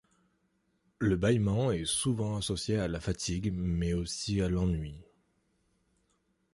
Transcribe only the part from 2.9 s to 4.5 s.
fatigue mais aussi à